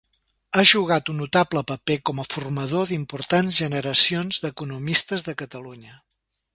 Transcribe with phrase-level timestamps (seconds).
[0.53, 6.05] Ha jugat un notable paper com a formador d'importants generacions d'economistes de Catalunya.